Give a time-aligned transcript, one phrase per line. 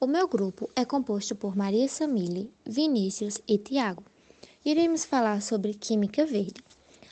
[0.00, 4.02] O meu grupo é composto por Maria Samile, Vinícius e Tiago.
[4.64, 6.62] Iremos falar sobre química verde.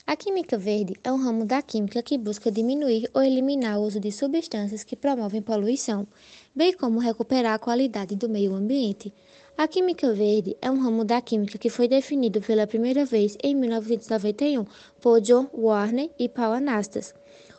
[0.04, 4.00] A química verde é um ramo da química que busca diminuir ou eliminar o uso
[4.00, 6.06] de substâncias que promovem poluição,
[6.54, 9.14] bem como recuperar a qualidade do meio ambiente.
[9.56, 13.54] A química verde é um ramo da química que foi definido pela primeira vez em
[13.54, 14.66] 1991
[15.00, 17.14] por John Warner e Paul Anastas.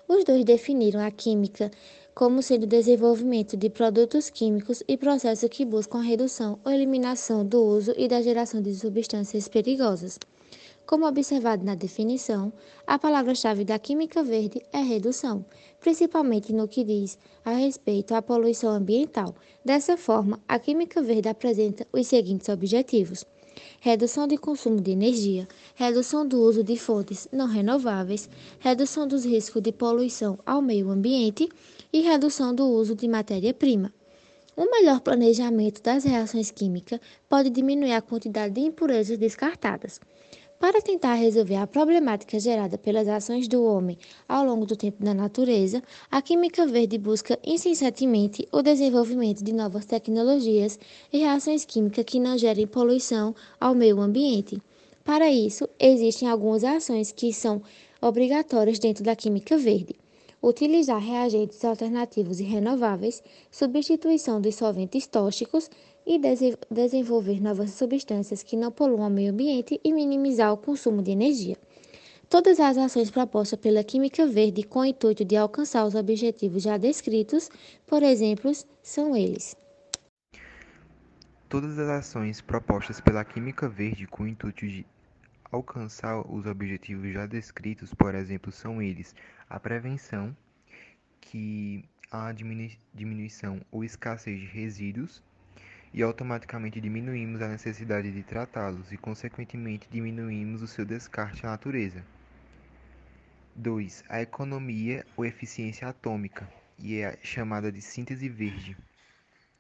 [0.05, 1.71] Os dois definiram a química
[2.16, 7.45] como sendo o desenvolvimento de produtos químicos e processos que buscam a redução ou eliminação
[7.45, 10.20] do uso e da geração de substâncias perigosas.
[10.86, 12.52] Como observado na definição,
[12.86, 15.45] a palavra-chave da química verde é redução,
[15.80, 19.34] principalmente no que diz a respeito à poluição ambiental.
[19.64, 23.25] Dessa forma, a química verde apresenta os seguintes objetivos:
[23.80, 29.61] redução de consumo de energia, redução do uso de fontes não renováveis, redução dos riscos
[29.61, 31.49] de poluição ao meio ambiente
[31.91, 33.94] e redução do uso de matéria-prima.
[34.55, 40.00] Um melhor planejamento das reações químicas pode diminuir a quantidade de impurezas descartadas.
[40.64, 43.97] Para tentar resolver a problemática gerada pelas ações do homem
[44.30, 49.84] ao longo do tempo na natureza, a Química Verde busca incessantemente o desenvolvimento de novas
[49.84, 50.80] tecnologias
[51.11, 54.58] e reações químicas que não gerem poluição ao meio ambiente.
[55.03, 57.61] Para isso, existem algumas ações que são
[58.02, 59.97] obrigatórias dentro da Química Verde
[60.44, 65.69] utilizar reagentes alternativos e renováveis, substituição dos solventes tóxicos
[66.06, 66.20] e
[66.70, 71.58] desenvolver novas substâncias que não poluam o meio ambiente e minimizar o consumo de energia.
[72.30, 76.78] Todas as ações propostas pela Química Verde com o intuito de alcançar os objetivos já
[76.78, 77.50] descritos,
[77.86, 79.56] por exemplo, são eles.
[81.48, 84.86] Todas as ações propostas pela Química Verde com o intuito de
[85.52, 89.16] alcançar os objetivos já descritos, por exemplo, são eles:
[89.48, 90.36] a prevenção,
[91.22, 95.22] que há diminuição ou escassez de resíduos,
[95.94, 102.03] e automaticamente diminuímos a necessidade de tratá-los e, consequentemente, diminuímos o seu descarte à natureza.
[103.56, 104.03] 2.
[104.09, 108.75] A economia ou eficiência atômica, e é chamada de síntese verde,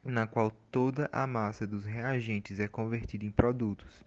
[0.03, 4.01] na qual toda a massa dos reagentes é convertida em produtos,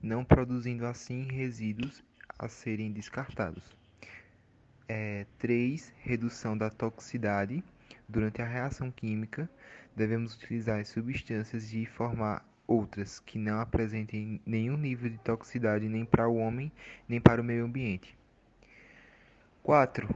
[0.00, 2.02] não produzindo assim resíduos
[2.38, 3.76] a serem descartados.
[4.88, 5.92] É, 3.
[5.98, 7.64] Redução da toxicidade.
[8.12, 9.48] Durante a reação química,
[9.96, 16.04] devemos utilizar as substâncias e formar outras que não apresentem nenhum nível de toxicidade nem
[16.04, 16.70] para o homem
[17.08, 18.14] nem para o meio ambiente.
[19.62, 20.06] 4.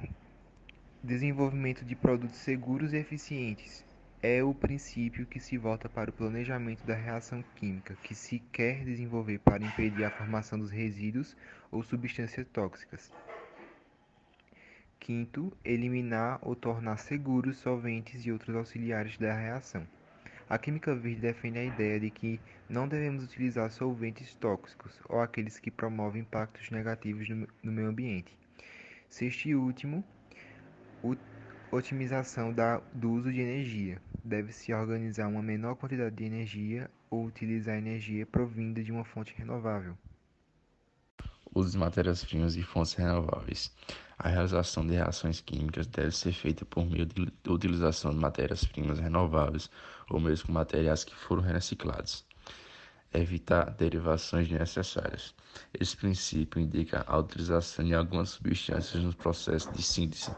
[1.02, 3.82] Desenvolvimento de produtos seguros e eficientes
[4.22, 8.84] é o princípio que se volta para o planejamento da reação química que se quer
[8.84, 11.34] desenvolver para impedir a formação dos resíduos
[11.72, 13.10] ou substâncias tóxicas.
[15.06, 19.86] Quinto, eliminar ou tornar seguros solventes e outros auxiliares da reação.
[20.50, 25.60] A química verde defende a ideia de que não devemos utilizar solventes tóxicos ou aqueles
[25.60, 27.28] que promovem impactos negativos
[27.62, 28.36] no meio ambiente.
[29.08, 30.04] Sexto e último,
[31.70, 34.02] otimização da, do uso de energia.
[34.24, 39.96] Deve-se organizar uma menor quantidade de energia ou utilizar energia provinda de uma fonte renovável.
[41.56, 43.72] Uso de matérias-primas e fontes renováveis.
[44.18, 49.70] A realização de reações químicas deve ser feita por meio de utilização de matérias-primas renováveis
[50.10, 52.26] ou mesmo materiais que foram reciclados.
[53.10, 55.34] Evitar derivações desnecessárias.
[55.72, 60.30] Esse princípio indica a utilização de algumas substâncias no processo de síntese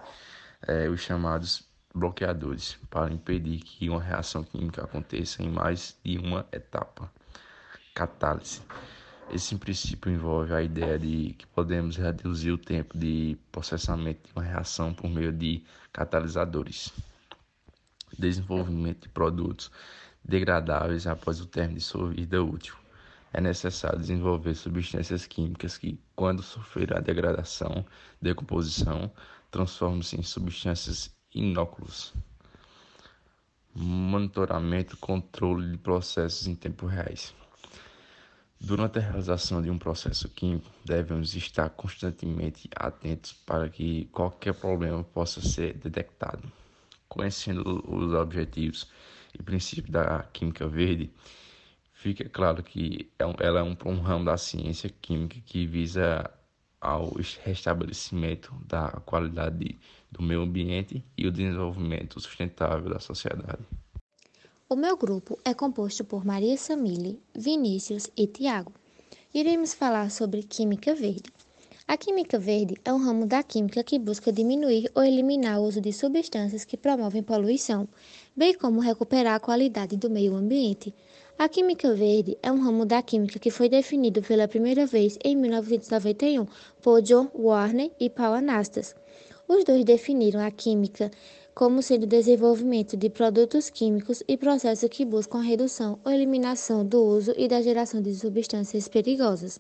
[0.68, 6.46] é, os chamados bloqueadores, para impedir que uma reação química aconteça em mais de uma
[6.52, 7.10] etapa.
[7.92, 8.62] Catálise.
[9.31, 14.43] Esse princípio envolve a ideia de que podemos reduzir o tempo de processamento de uma
[14.43, 15.62] reação por meio de
[15.93, 16.91] catalisadores.
[18.19, 19.71] Desenvolvimento de produtos
[20.25, 22.75] degradáveis após o término de sua vida útil.
[23.31, 27.84] É necessário desenvolver substâncias químicas que, quando sofrer a degradação,
[28.22, 29.12] decomposição,
[29.50, 32.15] transformam-se em substâncias inóculas.
[33.75, 37.34] Monitoramento e controle de processos em tempo reais.
[38.60, 45.05] Durante a realização de um processo químico, devemos estar constantemente atentos para que qualquer problema
[45.05, 46.51] possa ser detectado.
[47.09, 48.91] Conhecendo os objetivos
[49.33, 51.10] e princípios da química verde,
[51.93, 56.28] fica claro que é ela é um, ramo da ciência química que visa
[56.81, 57.13] ao
[57.45, 59.78] restabelecimento da qualidade
[60.10, 63.63] do meio ambiente e o desenvolvimento sustentável da sociedade.
[64.70, 68.70] O meu grupo é composto por Maria Samile, Vinícius e Tiago.
[69.32, 71.32] Iremos falar sobre química verde.
[71.86, 75.80] A química verde é um ramo da química que busca diminuir ou eliminar o uso
[75.80, 77.88] de substâncias que promovem poluição,
[78.36, 80.94] bem como recuperar a qualidade do meio ambiente.
[81.38, 85.34] A química verde é um ramo da química que foi definido pela primeira vez em
[85.34, 86.47] 1991
[86.82, 88.94] por John Warner e Paul Anastas.
[89.48, 91.10] Os dois definiram a química
[91.59, 96.87] como sendo o desenvolvimento de produtos químicos e processos que buscam a redução ou eliminação
[96.87, 99.59] do uso e da geração de substâncias perigosas.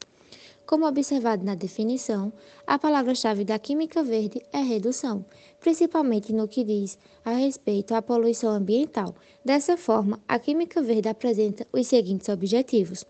[0.64, 2.32] Como observado na definição,
[2.64, 5.24] a palavra-chave da química verde é redução,
[5.58, 9.12] principalmente no que diz a respeito à poluição ambiental.
[9.44, 13.04] Dessa forma, a química verde apresenta os seguintes objetivos: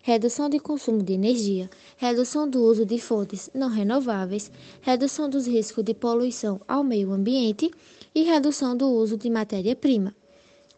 [0.00, 4.50] redução de consumo de energia, redução do uso de fontes não renováveis,
[4.80, 7.70] redução dos riscos de poluição ao meio ambiente
[8.14, 10.14] e redução do uso de matéria-prima.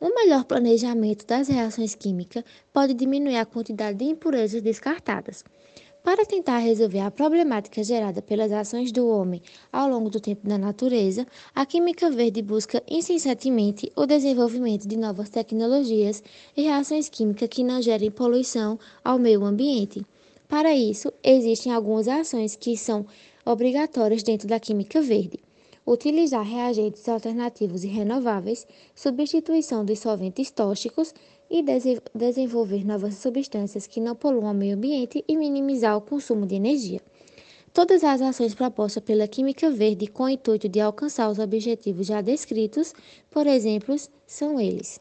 [0.00, 2.43] Um melhor planejamento das reações químicas
[2.73, 5.44] pode diminuir a quantidade de impurezas descartadas.
[6.02, 9.40] Para tentar resolver a problemática gerada pelas ações do homem
[9.73, 11.25] ao longo do tempo na natureza,
[11.55, 16.20] a Química Verde busca incessantemente o desenvolvimento de novas tecnologias
[16.56, 20.05] e reações químicas que não gerem poluição ao meio ambiente.
[20.49, 23.06] Para isso, existem algumas ações que são
[23.46, 25.38] obrigatórias dentro da Química Verde
[25.87, 31.14] utilizar reagentes alternativos e renováveis, substituição dos solventes tóxicos
[31.50, 31.62] e
[32.14, 37.00] desenvolver novas substâncias que não poluam o meio ambiente e minimizar o consumo de energia.
[37.73, 42.20] Todas as ações propostas pela Química Verde com o intuito de alcançar os objetivos já
[42.20, 42.94] descritos,
[43.31, 43.96] por exemplo,
[44.26, 45.00] são eles: